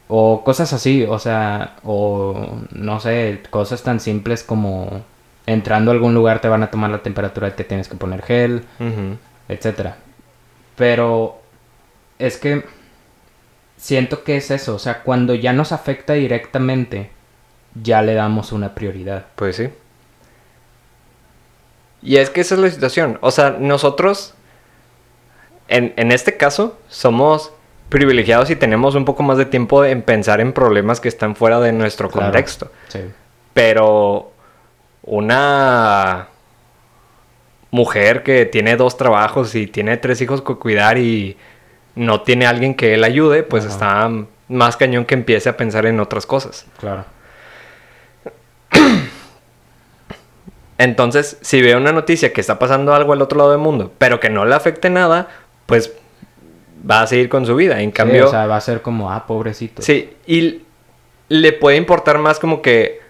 O 0.09 0.45
cosas 0.45 0.73
así, 0.73 1.03
o 1.03 1.19
sea, 1.19 1.77
o 1.83 2.57
no 2.71 3.01
sé, 3.01 3.43
cosas 3.51 3.83
tan 3.83 4.01
simples 4.01 4.43
como 4.43 5.05
entrando 5.47 5.91
a 5.91 5.95
algún 5.95 6.15
lugar 6.15 6.41
te 6.41 6.49
van 6.49 6.63
a 6.63 6.71
tomar 6.71 6.91
la 6.91 7.03
temperatura 7.03 7.49
y 7.49 7.53
te 7.53 7.65
tienes 7.65 7.89
que 7.89 7.97
poner 7.97 8.23
gel, 8.23 8.65
Ujú. 8.81 9.17
etcétera. 9.49 9.97
Pero 10.77 11.41
es 12.19 12.37
que 12.37 12.65
siento 13.77 14.25
que 14.25 14.37
es 14.37 14.51
eso, 14.51 14.75
o 14.75 14.79
sea, 14.79 15.03
cuando 15.03 15.35
ya 15.35 15.53
nos 15.53 15.73
afecta 15.73 16.15
directamente, 16.15 17.11
ya 17.81 18.03
le 18.03 18.15
damos 18.15 18.53
una 18.53 18.75
prioridad. 18.75 19.27
Pues 19.37 19.57
sí. 19.57 19.69
Y 22.03 22.17
es 22.19 22.31
que 22.31 22.41
esa 22.41 22.55
es 22.55 22.61
la 22.61 22.71
situación. 22.71 23.19
O 23.21 23.31
sea, 23.31 23.57
nosotros, 23.59 24.35
en, 25.69 25.93
en 25.97 26.13
este 26.13 26.37
caso, 26.37 26.79
somos 26.89 27.53
privilegiados 27.89 28.51
y 28.51 28.57
tenemos 28.57 28.95
un 28.95 29.05
poco 29.05 29.23
más 29.23 29.39
de 29.39 29.47
tiempo 29.47 29.85
en 29.85 30.03
pensar 30.03 30.41
en 30.41 30.53
problemas 30.53 31.01
que 31.01 31.09
están 31.09 31.37
fuera 31.37 31.61
de 31.61 31.73
nuestro 31.73 32.09
Claro. 32.11 32.27
contexto. 32.27 32.71
Sí. 32.89 33.01
Pero 33.55 34.33
una 35.07 36.29
mujer 37.71 38.23
que 38.23 38.45
tiene 38.47 38.77
dos 38.77 38.97
trabajos 38.97 39.55
y 39.55 39.67
tiene 39.67 39.97
tres 39.97 40.21
hijos 40.21 40.43
que 40.43 40.55
cuidar 40.57 40.99
y 40.99 41.37
no 41.95 42.21
tiene 42.23 42.47
alguien 42.47 42.75
que 42.75 42.95
él 42.95 43.05
ayude, 43.05 43.43
pues 43.43 43.65
Ajá. 43.65 43.73
está 43.73 44.11
más 44.49 44.77
cañón 44.77 45.05
que 45.05 45.15
empiece 45.15 45.49
a 45.49 45.57
pensar 45.57 45.87
en 45.87 45.99
otras 46.01 46.27
cosas. 46.27 46.67
Claro. 46.79 47.05
Entonces, 50.79 51.39
si 51.41 51.63
ve 51.63 51.75
una 51.75 51.93
noticia 51.93 52.33
que 52.33 52.41
está 52.41 52.59
pasando 52.59 52.95
algo 52.95 53.13
al 53.13 53.23
otro 53.23 53.39
lado 53.39 53.51
del 53.51 53.61
mundo, 53.61 53.93
pero 53.99 54.21
que 54.21 54.29
no 54.29 54.45
le 54.45 54.55
afecte 54.55 54.91
nada, 54.91 55.29
pues 55.65 55.93
va 56.89 57.01
a 57.03 57.07
seguir 57.07 57.29
con 57.31 57.47
su 57.47 57.57
vida. 57.57 57.81
En 57.81 57.91
Sí, 57.91 57.95
cambio, 57.95 58.27
o 58.27 58.31
sea, 58.31 58.47
va 58.47 58.57
a 58.57 58.61
ser 58.61 58.83
como, 58.83 59.11
ah, 59.11 59.27
pobrecito. 59.27 59.81
sí, 59.83 60.11
y 60.27 60.63
le 61.29 61.53
puede 61.55 61.77
importar 61.79 62.19
más 62.19 62.39
como 62.39 62.61
que 62.61 63.01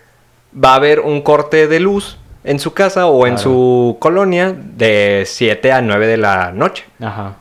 va 0.53 0.73
a 0.73 0.77
haber 0.77 1.01
un 1.01 1.23
corte 1.23 1.69
de 1.69 1.81
luz 1.81 2.19
en 2.45 2.61
su 2.61 2.73
casa 2.73 3.07
o 3.07 3.27
en 3.27 3.39
su 3.39 3.97
colonia 3.99 4.55
de 4.57 5.25
7 5.27 5.73
a 5.73 5.83
9 5.83 6.07
de 6.07 6.17
la 6.17 6.53
noche. 6.53 6.85
Ajá. 7.01 7.37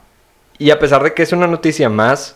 Y 0.57 0.71
a 0.71 0.79
pesar 0.79 1.03
de 1.03 1.13
que 1.13 1.23
es 1.23 1.31
una 1.31 1.47
noticia 1.47 1.89
más 1.89 2.35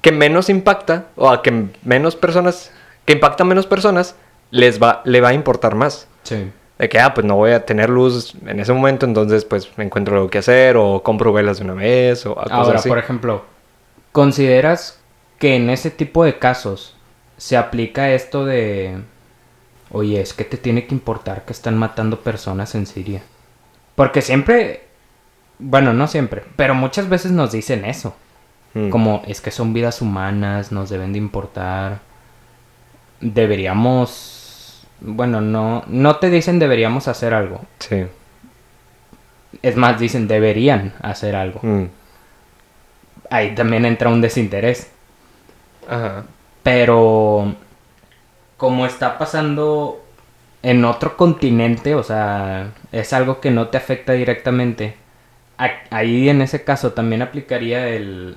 que 0.00 0.12
menos 0.12 0.48
impacta 0.48 1.06
o 1.16 1.28
a 1.28 1.42
que 1.42 1.66
menos 1.84 2.16
personas, 2.16 2.72
que 3.04 3.12
impacta 3.14 3.42
a 3.42 3.46
menos 3.46 3.66
personas, 3.66 4.16
les 4.50 4.82
va, 4.82 5.02
le 5.04 5.20
va 5.20 5.28
a 5.28 5.34
importar 5.34 5.74
más. 5.74 6.08
Sí. 6.22 6.50
De 6.78 6.88
que, 6.88 6.98
ah, 6.98 7.12
pues 7.12 7.26
no 7.26 7.36
voy 7.36 7.50
a 7.52 7.66
tener 7.66 7.90
luz 7.90 8.34
en 8.46 8.58
ese 8.58 8.72
momento, 8.72 9.04
entonces 9.04 9.44
pues 9.44 9.68
me 9.76 9.84
encuentro 9.84 10.16
algo 10.16 10.30
que 10.30 10.38
hacer 10.38 10.78
o 10.78 11.02
compro 11.02 11.32
velas 11.32 11.58
de 11.58 11.64
una 11.64 11.74
vez 11.74 12.24
o 12.24 12.34
cosas 12.34 12.50
Ahora, 12.50 12.78
así. 12.78 12.88
por 12.88 12.98
ejemplo, 12.98 13.44
¿consideras 14.12 14.98
que 15.38 15.56
en 15.56 15.68
ese 15.68 15.90
tipo 15.90 16.24
de 16.24 16.38
casos 16.38 16.96
se 17.36 17.58
aplica 17.58 18.10
esto 18.12 18.46
de, 18.46 18.98
oye, 19.92 20.20
es 20.20 20.34
que 20.34 20.44
te 20.44 20.56
tiene 20.56 20.86
que 20.86 20.94
importar 20.94 21.44
que 21.44 21.52
están 21.52 21.76
matando 21.76 22.20
personas 22.20 22.74
en 22.74 22.86
Siria? 22.86 23.22
Porque 23.94 24.22
siempre, 24.22 24.84
bueno, 25.58 25.92
no 25.92 26.06
siempre, 26.06 26.44
pero 26.56 26.74
muchas 26.74 27.08
veces 27.08 27.32
nos 27.32 27.52
dicen 27.52 27.84
eso. 27.84 28.14
Mm. 28.74 28.90
Como 28.90 29.22
es 29.26 29.40
que 29.40 29.50
son 29.50 29.72
vidas 29.72 30.00
humanas, 30.00 30.72
nos 30.72 30.90
deben 30.90 31.12
de 31.12 31.18
importar. 31.18 31.98
Deberíamos, 33.20 34.86
bueno, 35.00 35.40
no, 35.40 35.84
no 35.88 36.16
te 36.16 36.30
dicen 36.30 36.58
deberíamos 36.58 37.08
hacer 37.08 37.34
algo. 37.34 37.60
Sí. 37.80 38.06
Es 39.62 39.76
más, 39.76 39.98
dicen 39.98 40.28
deberían 40.28 40.94
hacer 41.02 41.34
algo. 41.34 41.60
Mm. 41.62 41.86
Ahí 43.28 43.54
también 43.54 43.84
entra 43.84 44.08
un 44.08 44.20
desinterés. 44.20 44.90
Ajá. 45.88 46.24
Pero 46.62 47.54
como 48.60 48.84
está 48.84 49.16
pasando 49.16 50.04
en 50.62 50.84
otro 50.84 51.16
continente, 51.16 51.94
o 51.94 52.02
sea, 52.02 52.72
es 52.92 53.14
algo 53.14 53.40
que 53.40 53.50
no 53.50 53.68
te 53.68 53.78
afecta 53.78 54.12
directamente. 54.12 54.96
Ahí 55.88 56.28
en 56.28 56.42
ese 56.42 56.62
caso 56.62 56.92
también 56.92 57.22
aplicaría 57.22 57.88
el... 57.88 58.36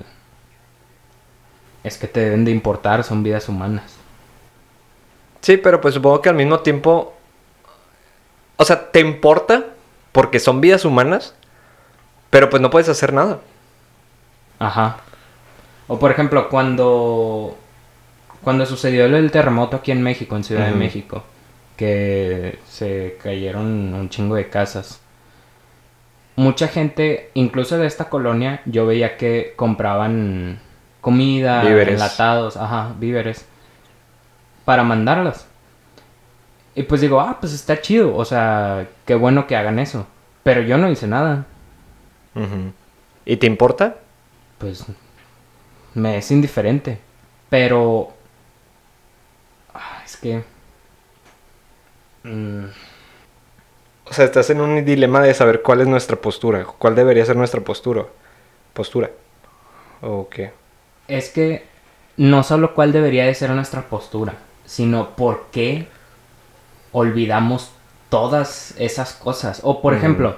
Es 1.82 1.98
que 1.98 2.08
te 2.08 2.20
deben 2.20 2.46
de 2.46 2.52
importar, 2.52 3.04
son 3.04 3.22
vidas 3.22 3.50
humanas. 3.50 3.96
Sí, 5.42 5.58
pero 5.58 5.82
pues 5.82 5.92
supongo 5.92 6.22
que 6.22 6.30
al 6.30 6.36
mismo 6.36 6.60
tiempo, 6.60 7.12
o 8.56 8.64
sea, 8.64 8.90
te 8.92 9.00
importa 9.00 9.66
porque 10.12 10.40
son 10.40 10.62
vidas 10.62 10.86
humanas, 10.86 11.34
pero 12.30 12.48
pues 12.48 12.62
no 12.62 12.70
puedes 12.70 12.88
hacer 12.88 13.12
nada. 13.12 13.40
Ajá. 14.58 15.00
O 15.86 15.98
por 15.98 16.10
ejemplo, 16.10 16.48
cuando 16.48 17.58
cuando 18.44 18.66
sucedió 18.66 19.06
el 19.06 19.30
terremoto 19.30 19.76
aquí 19.76 19.90
en 19.90 20.02
México, 20.02 20.36
en 20.36 20.44
Ciudad 20.44 20.68
de. 20.68 20.74
México, 20.76 21.24
que 21.76 22.58
se 22.68 23.18
cayeron 23.22 23.94
un 23.94 24.08
chingo 24.10 24.36
de 24.36 24.48
casas. 24.48 25.00
Mucha 26.36 26.68
gente, 26.68 27.30
incluso 27.34 27.78
de 27.78 27.86
esta 27.86 28.08
colonia, 28.08 28.60
yo 28.66 28.86
veía 28.86 29.16
que 29.16 29.52
compraban 29.56 30.60
comida, 31.00 31.62
Víveres. 31.62 31.94
enlatados, 31.94 32.56
ajá, 32.56 32.94
víveres, 32.98 33.46
para 34.64 34.82
mandarlas. 34.82 35.46
Y 36.74 36.82
pues 36.84 37.00
digo, 37.00 37.20
ah, 37.20 37.38
pues 37.40 37.52
está 37.52 37.80
chido, 37.80 38.16
o 38.16 38.24
sea, 38.24 38.88
qué 39.04 39.14
bueno 39.14 39.46
que 39.46 39.56
hagan 39.56 39.78
eso. 39.78 40.06
Pero 40.42 40.60
yo 40.62 40.76
no 40.76 40.90
hice 40.90 41.06
nada. 41.06 41.46
¿Y 43.24 43.36
te 43.36 43.46
importa? 43.46 43.96
pues 44.58 44.84
me 45.94 46.16
es 46.18 46.30
indiferente. 46.30 46.98
Pero 47.50 48.12
que 50.24 50.42
mm, 52.24 52.64
O 54.06 54.12
sea, 54.12 54.24
estás 54.24 54.48
en 54.48 54.62
un 54.62 54.82
dilema 54.84 55.20
de 55.20 55.34
saber 55.34 55.60
cuál 55.60 55.82
es 55.82 55.86
nuestra 55.86 56.16
postura, 56.16 56.64
cuál 56.64 56.94
debería 56.94 57.26
ser 57.26 57.36
nuestra 57.36 57.60
postura. 57.60 58.06
Postura. 58.72 59.10
¿O 60.00 60.28
qué? 60.28 60.52
es 61.06 61.28
que 61.28 61.66
no 62.16 62.42
solo 62.42 62.74
cuál 62.74 62.92
debería 62.92 63.26
de 63.26 63.34
ser 63.34 63.50
nuestra 63.50 63.82
postura, 63.82 64.34
sino 64.64 65.10
por 65.10 65.48
qué 65.52 65.88
olvidamos 66.92 67.70
todas 68.08 68.74
esas 68.78 69.12
cosas. 69.12 69.60
O 69.62 69.82
por 69.82 69.92
ejemplo, 69.92 70.36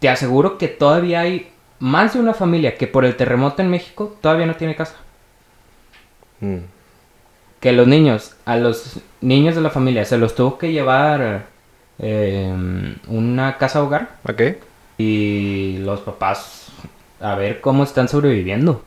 te 0.00 0.08
aseguro 0.08 0.58
que 0.58 0.66
todavía 0.66 1.20
hay 1.20 1.52
más 1.78 2.14
de 2.14 2.20
una 2.20 2.34
familia 2.34 2.76
que 2.76 2.88
por 2.88 3.04
el 3.04 3.16
terremoto 3.16 3.62
en 3.62 3.70
México 3.70 4.16
todavía 4.20 4.46
no 4.46 4.56
tiene 4.56 4.74
casa. 4.74 4.96
Mm. 6.40 6.77
Que 7.60 7.72
los 7.72 7.86
niños, 7.86 8.36
a 8.44 8.56
los 8.56 9.00
niños 9.20 9.54
de 9.54 9.60
la 9.60 9.70
familia 9.70 10.04
se 10.04 10.18
los 10.18 10.34
tuvo 10.34 10.58
que 10.58 10.72
llevar 10.72 11.46
eh, 11.98 12.96
una 13.08 13.58
casa 13.58 13.82
hogar 13.82 14.10
¿Ok? 14.28 14.42
y 14.98 15.78
los 15.78 16.00
papás 16.00 16.68
a 17.20 17.34
ver 17.34 17.60
cómo 17.60 17.84
están 17.84 18.08
sobreviviendo. 18.08 18.82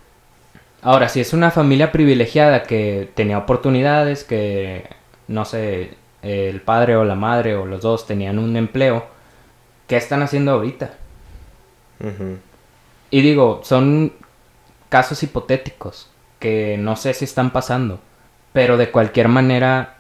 Ahora, 0.82 1.10
si 1.10 1.20
es 1.20 1.34
una 1.34 1.52
familia 1.52 1.92
privilegiada 1.92 2.64
que 2.64 3.10
tenía 3.14 3.38
oportunidades, 3.38 4.24
que 4.24 4.90
no 5.28 5.46
sé, 5.46 5.92
el 6.24 6.62
padre 6.62 6.96
o 6.96 7.04
la 7.04 7.16
madre 7.16 7.56
o 7.56 7.66
los 7.66 7.82
dos 7.82 8.08
tenían 8.08 8.40
un 8.40 8.56
empleo, 8.56 9.06
¿qué 9.88 9.98
están 9.98 10.22
haciendo 10.24 10.52
ahorita? 10.52 10.94
Y 13.12 13.22
digo, 13.22 13.62
son 13.64 14.14
casos 14.90 15.22
hipotéticos 15.22 16.10
que 16.40 16.78
no 16.80 16.96
sé 16.96 17.14
si 17.14 17.26
están 17.26 17.52
pasando, 17.52 18.00
pero 18.54 18.78
de 18.78 18.92
cualquier 18.92 19.28
manera 19.28 19.96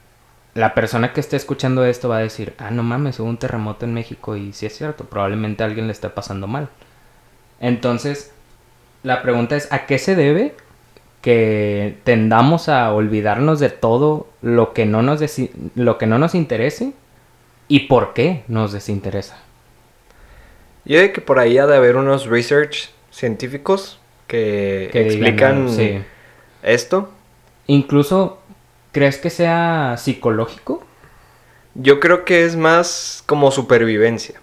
la 0.53 0.73
persona 0.73 1.13
que 1.13 1.21
esté 1.21 1.37
escuchando 1.37 1.85
esto 1.85 2.09
va 2.09 2.17
a 2.17 2.21
decir, 2.21 2.53
ah, 2.57 2.71
no 2.71 2.83
mames, 2.83 3.19
hubo 3.19 3.29
un 3.29 3.37
terremoto 3.37 3.85
en 3.85 3.93
México 3.93 4.35
y 4.35 4.51
sí 4.53 4.65
es 4.65 4.75
cierto, 4.75 5.05
probablemente 5.05 5.63
a 5.63 5.67
alguien 5.67 5.87
le 5.87 5.93
está 5.93 6.13
pasando 6.13 6.47
mal. 6.47 6.67
Entonces, 7.59 8.31
la 9.03 9.21
pregunta 9.21 9.55
es, 9.55 9.71
¿a 9.71 9.85
qué 9.85 9.97
se 9.97 10.15
debe 10.15 10.55
que 11.21 11.97
tendamos 12.03 12.67
a 12.67 12.91
olvidarnos 12.93 13.59
de 13.59 13.69
todo 13.69 14.27
lo 14.41 14.73
que 14.73 14.85
no 14.85 15.01
nos, 15.01 15.21
lo 15.75 15.97
que 15.97 16.07
no 16.07 16.17
nos 16.17 16.35
interese 16.35 16.93
y 17.67 17.81
por 17.81 18.13
qué 18.13 18.43
nos 18.47 18.73
desinteresa? 18.73 19.37
Yo 20.83 20.99
digo 20.99 21.13
que 21.13 21.21
por 21.21 21.39
ahí 21.39 21.57
ha 21.59 21.67
de 21.67 21.77
haber 21.77 21.95
unos 21.95 22.25
research 22.25 22.89
científicos 23.11 23.99
que, 24.27 24.89
Que 24.91 25.03
digan, 25.03 25.67
explican 25.67 25.69
sí. 25.69 26.01
esto. 26.63 27.11
Incluso 27.67 28.40
¿Crees 28.91 29.17
que 29.17 29.29
sea 29.29 29.95
psicológico? 29.97 30.83
Yo 31.75 31.99
creo 31.99 32.25
que 32.25 32.43
es 32.45 32.55
más 32.55 33.23
como 33.25 33.51
supervivencia. 33.51 34.39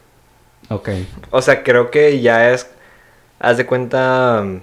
Ok. 0.71 0.89
O 1.31 1.43
sea, 1.43 1.63
creo 1.63 1.91
que 1.91 2.21
ya 2.21 2.51
es, 2.53 2.71
haz 3.39 3.57
de 3.59 3.67
cuenta, 3.67 4.43
mm, 4.45 4.61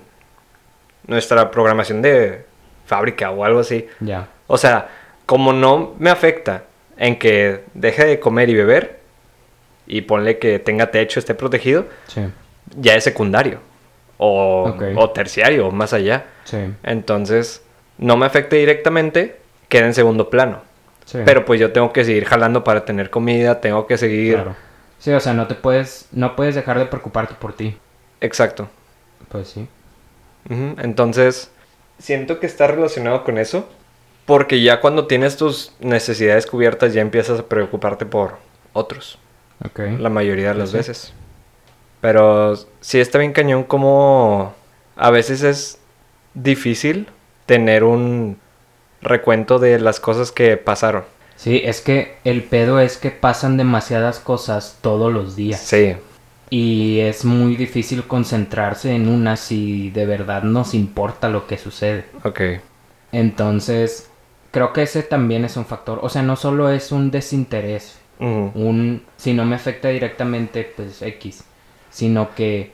nuestra 1.08 1.52
programación 1.52 2.02
de 2.02 2.46
fábrica 2.86 3.30
o 3.32 3.44
algo 3.46 3.60
así. 3.60 3.88
Ya. 4.00 4.28
O 4.48 4.58
sea, 4.58 4.90
como 5.26 5.54
no 5.54 5.94
me 6.00 6.10
afecta 6.10 6.64
en 6.98 7.18
que 7.20 7.64
deje 7.74 8.06
de 8.06 8.20
comer 8.20 8.50
y 8.50 8.56
beber 8.56 9.00
y 9.88 10.02
ponle 10.02 10.40
que 10.40 10.58
tenga 10.60 10.90
techo, 10.92 11.20
esté 11.20 11.36
protegido, 11.36 11.86
Sí. 12.08 12.22
ya 12.76 12.96
es 12.96 13.04
secundario. 13.04 13.60
O, 14.18 14.74
o 14.96 15.10
terciario, 15.12 15.68
o 15.68 15.72
más 15.72 15.92
allá. 15.94 16.26
Sí. 16.46 16.58
Entonces, 16.84 17.64
no 17.98 18.16
me 18.16 18.26
afecte 18.26 18.56
directamente, 18.56 19.42
queda 19.70 19.86
en 19.86 19.94
segundo 19.94 20.30
plano. 20.30 20.62
Sí. 21.06 21.20
Pero 21.26 21.46
pues 21.46 21.60
yo 21.60 21.72
tengo 21.72 21.94
que 21.94 22.04
seguir 22.04 22.26
jalando 22.26 22.64
para 22.64 22.86
tener 22.86 23.10
comida, 23.10 23.62
tengo 23.62 23.88
que 23.88 23.98
seguir... 23.98 24.36
Claro. 24.36 24.56
Sí, 25.00 25.12
o 25.12 25.20
sea, 25.20 25.34
no 25.34 25.48
te 25.48 25.56
puedes, 25.56 26.08
no 26.12 26.36
puedes 26.36 26.56
dejar 26.56 26.80
de 26.80 26.86
preocuparte 26.86 27.36
por 27.36 27.54
ti. 27.54 27.78
Exacto. 28.22 28.68
Pues 29.30 29.50
sí. 29.50 29.68
Entonces, 30.50 31.52
siento 32.00 32.40
que 32.40 32.48
está 32.48 32.68
relacionado 32.68 33.24
con 33.24 33.38
eso. 33.38 33.70
Porque 34.26 34.62
ya 34.62 34.82
cuando 34.82 35.06
tienes 35.06 35.38
tus 35.38 35.74
necesidades 35.80 36.48
cubiertas, 36.48 36.94
ya 36.94 37.02
empiezas 37.02 37.40
a 37.40 37.46
preocuparte 37.46 38.06
por 38.06 38.38
otros. 38.74 39.20
Ok. 39.64 39.80
La 40.00 40.10
mayoría 40.10 40.50
de 40.50 40.56
las 40.56 40.72
sí. 40.72 40.78
veces. 40.78 41.14
Pero 42.02 42.56
sí 42.82 43.00
está 43.00 43.20
bien 43.20 43.34
cañón 43.34 43.64
como 43.64 44.54
a 44.96 45.12
veces 45.12 45.44
es 45.44 45.80
difícil 46.34 47.08
tener 47.46 47.84
un 47.84 48.40
recuento 49.06 49.60
de 49.60 49.80
las 49.80 50.00
cosas 50.00 50.32
que 50.32 50.58
pasaron. 50.58 51.04
Sí, 51.38 51.62
es 51.64 51.82
que 51.82 52.18
el 52.24 52.44
pedo 52.44 52.80
es 52.80 52.98
que 52.98 53.12
pasan 53.12 53.58
demasiadas 53.58 54.20
cosas 54.20 54.78
todos 54.82 55.12
los 55.14 55.36
días. 55.36 55.62
Sí, 55.62 55.96
Y 56.50 57.00
es 57.00 57.26
muy 57.26 57.56
difícil 57.56 58.04
concentrarse 58.06 58.94
en 58.96 59.08
una 59.10 59.36
si 59.36 59.90
de 59.92 60.06
verdad 60.06 60.44
nos 60.44 60.74
importa 60.74 61.30
lo 61.30 61.48
que 61.48 61.58
sucede. 61.58 62.06
ok. 62.24 62.42
Entonces, 63.12 64.10
creo 64.52 64.74
que 64.74 64.84
ese 64.84 65.04
también 65.04 65.46
es 65.46 65.58
un 65.58 65.66
factor. 65.66 66.00
O 66.02 66.10
sea, 66.10 66.22
no 66.22 66.36
solo 66.36 66.70
es 66.70 66.92
un 66.92 67.12
desinterés, 67.12 67.98
un 68.20 69.04
si 69.18 69.34
no 69.34 69.46
me 69.46 69.56
afecta 69.56 69.90
directamente, 69.90 70.72
pues 70.76 71.02
X, 71.02 71.44
sino 71.90 72.34
que 72.36 72.72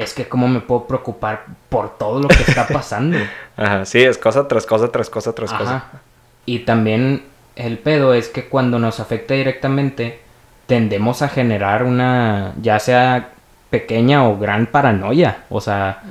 es 0.00 0.14
que 0.14 0.26
cómo 0.26 0.48
me 0.48 0.60
puedo 0.60 0.86
preocupar 0.86 1.44
por 1.68 1.98
todo 1.98 2.22
lo 2.22 2.28
que 2.28 2.42
está 2.42 2.66
pasando. 2.66 3.18
Ajá, 3.56 3.84
sí, 3.84 4.02
es 4.02 4.16
cosa 4.16 4.48
tras 4.48 4.64
cosa, 4.64 4.90
tras 4.90 5.10
cosa, 5.10 5.34
tras 5.34 5.52
cosa. 5.52 5.76
Ajá. 5.76 6.00
Y 6.46 6.60
también 6.60 7.24
el 7.54 7.78
pedo 7.78 8.14
es 8.14 8.28
que 8.28 8.48
cuando 8.48 8.78
nos 8.78 8.98
afecta 8.98 9.34
directamente, 9.34 10.20
tendemos 10.66 11.20
a 11.20 11.28
generar 11.28 11.82
una, 11.82 12.54
ya 12.62 12.78
sea 12.78 13.28
pequeña 13.68 14.26
o 14.26 14.38
gran 14.38 14.66
paranoia. 14.68 15.44
O 15.50 15.60
sea, 15.60 16.02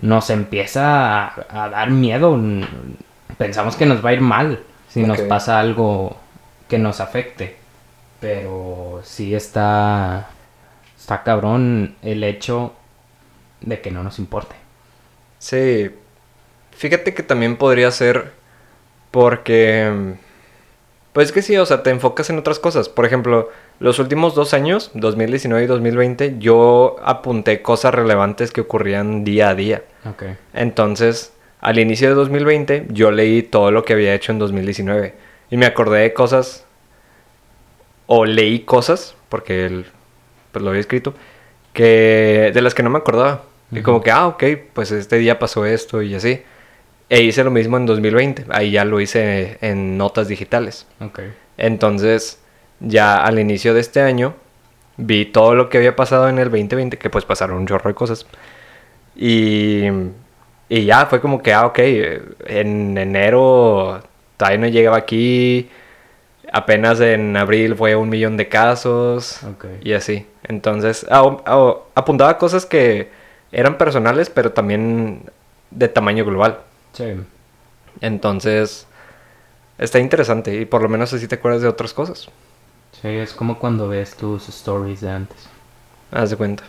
nos 0.00 0.30
empieza 0.30 1.26
a, 1.26 1.34
a 1.50 1.68
dar 1.68 1.90
miedo. 1.90 2.40
Pensamos 3.36 3.76
que 3.76 3.84
nos 3.84 4.02
va 4.02 4.08
a 4.08 4.12
ir 4.14 4.22
mal 4.22 4.60
si 4.88 5.02
nos 5.02 5.20
pasa 5.20 5.60
algo 5.60 6.16
que 6.66 6.78
nos 6.78 7.00
afecte. 7.00 7.56
Pero 8.20 9.02
sí 9.04 9.34
está, 9.34 10.28
está 10.96 11.22
cabrón 11.22 11.96
el 12.00 12.24
hecho 12.24 12.72
de 13.64 13.80
que 13.80 13.90
no 13.90 14.02
nos 14.02 14.18
importe. 14.18 14.54
Sí. 15.38 15.90
Fíjate 16.72 17.14
que 17.14 17.22
también 17.22 17.56
podría 17.56 17.90
ser 17.90 18.32
porque... 19.10 20.14
Pues 21.12 21.28
es 21.28 21.32
que 21.32 21.42
sí, 21.42 21.56
o 21.56 21.64
sea, 21.64 21.84
te 21.84 21.90
enfocas 21.90 22.28
en 22.30 22.38
otras 22.38 22.58
cosas. 22.58 22.88
Por 22.88 23.06
ejemplo, 23.06 23.48
los 23.78 24.00
últimos 24.00 24.34
dos 24.34 24.52
años, 24.52 24.90
2019 24.94 25.62
y 25.62 25.66
2020, 25.68 26.36
yo 26.40 26.96
apunté 27.04 27.62
cosas 27.62 27.94
relevantes 27.94 28.50
que 28.50 28.62
ocurrían 28.62 29.22
día 29.22 29.50
a 29.50 29.54
día. 29.54 29.84
Ok. 30.10 30.24
Entonces, 30.54 31.32
al 31.60 31.78
inicio 31.78 32.08
de 32.08 32.14
2020, 32.16 32.86
yo 32.90 33.12
leí 33.12 33.42
todo 33.44 33.70
lo 33.70 33.84
que 33.84 33.92
había 33.92 34.12
hecho 34.12 34.32
en 34.32 34.40
2019. 34.40 35.14
Y 35.50 35.56
me 35.56 35.66
acordé 35.66 36.00
de 36.00 36.12
cosas, 36.12 36.64
o 38.06 38.24
leí 38.24 38.60
cosas, 38.60 39.14
porque 39.28 39.66
el- 39.66 39.86
pues 40.50 40.64
lo 40.64 40.70
había 40.70 40.80
escrito, 40.80 41.14
que 41.72 42.50
de 42.52 42.60
las 42.60 42.74
que 42.74 42.82
no 42.82 42.90
me 42.90 42.98
acordaba. 42.98 43.42
Y 43.70 43.76
Ujú. 43.76 43.84
como 43.84 44.00
que, 44.02 44.10
ah, 44.10 44.26
ok, 44.26 44.44
pues 44.72 44.90
este 44.92 45.16
día 45.16 45.38
pasó 45.38 45.64
esto 45.66 46.02
y 46.02 46.14
así. 46.14 46.42
E 47.08 47.22
hice 47.22 47.44
lo 47.44 47.50
mismo 47.50 47.76
en 47.76 47.86
2020. 47.86 48.46
Ahí 48.50 48.70
ya 48.72 48.84
lo 48.84 49.00
hice 49.00 49.58
en 49.60 49.96
notas 49.98 50.28
digitales. 50.28 50.86
Ok. 51.00 51.20
Entonces, 51.56 52.40
ya 52.80 53.22
al 53.24 53.38
inicio 53.38 53.74
de 53.74 53.80
este 53.80 54.00
año, 54.00 54.34
vi 54.96 55.26
todo 55.26 55.54
lo 55.54 55.68
que 55.68 55.78
había 55.78 55.96
pasado 55.96 56.28
en 56.28 56.38
el 56.38 56.50
2020, 56.50 56.96
que 56.98 57.10
pues 57.10 57.24
pasaron 57.24 57.58
un 57.58 57.66
chorro 57.66 57.88
de 57.88 57.94
cosas. 57.94 58.26
Y, 59.16 59.84
y 60.68 60.84
ya 60.84 61.06
fue 61.06 61.20
como 61.20 61.42
que, 61.42 61.52
ah, 61.52 61.66
ok, 61.66 61.78
en 62.46 62.96
enero 62.98 64.02
todavía 64.36 64.58
no 64.58 64.66
llegaba 64.68 64.96
aquí, 64.96 65.70
apenas 66.52 67.00
en 67.00 67.36
abril 67.36 67.76
fue 67.76 67.94
un 67.94 68.08
millón 68.08 68.36
de 68.36 68.48
casos 68.48 69.42
Ok. 69.44 69.66
y 69.82 69.92
así. 69.92 70.26
Entonces, 70.44 71.06
ah, 71.10 71.36
apuntaba 71.94 72.38
cosas 72.38 72.66
que 72.66 73.08
eran 73.54 73.78
personales, 73.78 74.30
pero 74.30 74.52
también 74.52 75.22
de 75.70 75.88
tamaño 75.88 76.24
global. 76.24 76.58
Sí. 76.92 77.14
Entonces, 78.00 78.86
está 79.78 80.00
interesante 80.00 80.54
y 80.56 80.64
por 80.64 80.82
lo 80.82 80.88
menos 80.88 81.12
así 81.12 81.28
te 81.28 81.36
acuerdas 81.36 81.62
de 81.62 81.68
otras 81.68 81.94
cosas. 81.94 82.28
Sí, 83.00 83.08
es 83.08 83.32
como 83.32 83.58
cuando 83.58 83.88
ves 83.88 84.16
tus 84.16 84.48
stories 84.48 85.00
de 85.00 85.10
antes. 85.10 85.48
Haz 86.10 86.30
de 86.30 86.36
cuenta. 86.36 86.64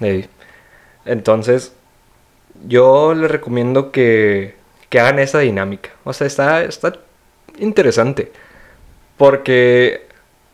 Entonces, 1.06 1.74
yo 2.66 3.14
les 3.14 3.30
recomiendo 3.30 3.92
que, 3.92 4.56
que 4.90 5.00
hagan 5.00 5.18
esa 5.18 5.38
dinámica. 5.38 5.90
O 6.04 6.12
sea, 6.12 6.26
está, 6.26 6.62
está 6.64 6.92
interesante. 7.58 8.30
Porque 9.16 10.06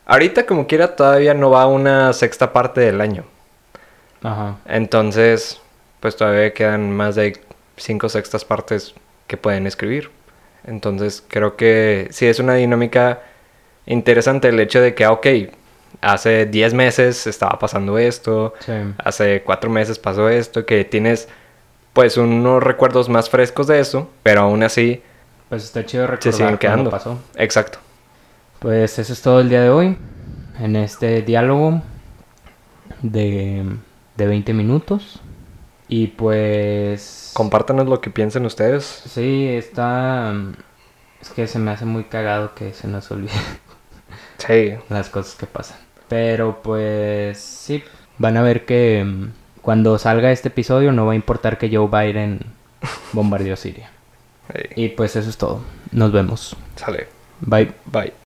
ahorita 0.05 0.45
como 0.45 0.65
quiera 0.65 0.95
todavía 0.95 1.33
no 1.33 1.49
va 1.49 1.67
una 1.67 2.13
sexta 2.13 2.53
parte 2.53 2.79
del 2.79 3.01
año. 3.01 3.25
Ajá. 4.23 4.57
Entonces, 4.65 5.59
pues 5.99 6.15
todavía 6.15 6.53
quedan 6.53 6.91
más 6.91 7.15
de 7.15 7.39
cinco 7.77 8.09
sextas 8.09 8.45
partes 8.45 8.93
que 9.27 9.37
pueden 9.37 9.67
escribir. 9.67 10.09
Entonces, 10.65 11.23
creo 11.27 11.55
que 11.55 12.07
sí 12.11 12.27
es 12.27 12.39
una 12.39 12.53
dinámica 12.55 13.21
interesante 13.85 14.49
el 14.49 14.59
hecho 14.59 14.79
de 14.81 14.93
que, 14.93 15.05
ah, 15.05 15.11
ok, 15.11 15.27
hace 16.01 16.45
10 16.45 16.73
meses 16.73 17.25
estaba 17.27 17.57
pasando 17.59 17.97
esto, 17.97 18.53
Sí. 18.59 18.73
hace 19.03 19.41
4 19.43 19.69
meses 19.69 19.97
pasó 19.99 20.29
esto, 20.29 20.65
que 20.65 20.85
tienes 20.85 21.27
pues 21.93 22.15
unos 22.17 22.63
recuerdos 22.63 23.09
más 23.09 23.29
frescos 23.29 23.67
de 23.67 23.79
eso, 23.79 24.09
pero 24.23 24.41
aún 24.41 24.63
así 24.63 25.01
Pues 25.49 25.63
está 25.65 25.85
chido 25.85 26.05
se 26.05 26.11
recordar 26.11 26.39
cómo 26.47 26.59
quedando. 26.59 26.89
pasó. 26.91 27.19
Exacto. 27.35 27.79
Pues 28.59 28.97
eso 28.99 29.11
es 29.11 29.21
todo 29.21 29.41
el 29.41 29.49
día 29.49 29.61
de 29.61 29.69
hoy. 29.69 29.97
En 30.59 30.75
este 30.75 31.21
diálogo 31.23 31.81
de, 33.01 33.63
de 34.21 34.27
20 34.27 34.53
minutos. 34.53 35.19
Y 35.87 36.07
pues... 36.07 37.31
Compártanos 37.33 37.87
lo 37.87 37.99
que 37.99 38.09
piensen 38.09 38.45
ustedes. 38.45 38.85
Sí, 38.85 39.47
está... 39.47 40.33
Es 41.21 41.29
que 41.29 41.47
se 41.47 41.59
me 41.59 41.71
hace 41.71 41.85
muy 41.85 42.05
cagado 42.05 42.55
que 42.55 42.73
se 42.73 42.87
nos 42.87 43.11
olvide 43.11 43.31
Sí, 44.37 44.73
las 44.89 45.09
cosas 45.09 45.35
que 45.35 45.45
pasan. 45.45 45.77
Pero 46.07 46.61
pues 46.61 47.37
sí, 47.37 47.83
van 48.17 48.37
a 48.37 48.41
ver 48.41 48.65
que 48.65 49.03
mm, 49.05 49.31
cuando 49.61 49.97
salga 49.97 50.31
este 50.31 50.49
episodio 50.49 50.91
no 50.91 51.05
va 51.05 51.13
a 51.13 51.15
importar 51.15 51.57
que 51.57 51.69
Joe 51.75 51.87
Biden 51.87 52.39
bombardeó 53.13 53.55
Siria. 53.55 53.91
Y 54.75 54.89
pues 54.89 55.15
eso 55.15 55.29
es 55.29 55.37
todo. 55.37 55.61
Nos 55.91 56.11
vemos. 56.11 56.55
sale. 56.75 57.07
Bye. 57.41 57.71
Bye. 57.85 58.13